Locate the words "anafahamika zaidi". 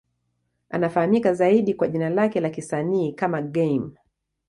0.69-1.73